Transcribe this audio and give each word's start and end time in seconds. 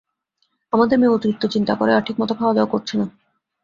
আমার 0.73 0.87
মেয়ে 0.91 1.15
অতিরিক্ত 1.15 1.43
চিন্তা 1.45 1.73
করে 1.75 1.91
আর 1.93 2.03
ঠিকমত 2.05 2.31
খাওয়া 2.37 2.53
দাওয়া 2.53 2.71
করছে 2.71 2.93
না। 2.97 3.05